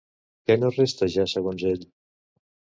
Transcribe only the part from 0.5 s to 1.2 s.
no resta